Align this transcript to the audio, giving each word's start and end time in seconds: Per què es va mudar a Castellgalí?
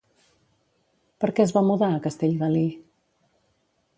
Per 1.25 1.29
què 1.39 1.43
es 1.45 1.53
va 1.59 1.63
mudar 1.67 1.91
a 1.97 2.01
Castellgalí? 2.07 2.65